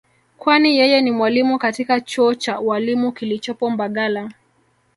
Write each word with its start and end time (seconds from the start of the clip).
kwani 0.37 0.77
yeye 0.77 1.01
ni 1.01 1.11
mwalimu 1.11 1.59
katika 1.59 2.01
chuo 2.01 2.35
cha 2.35 2.59
ualimu 2.59 3.11
kilichopo 3.11 3.69
mbagala 3.69 4.31